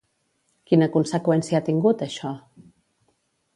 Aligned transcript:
Quina 0.71 0.87
conseqüència 0.95 1.61
ha 1.61 1.67
tingut, 1.69 2.03
això? 2.09 2.35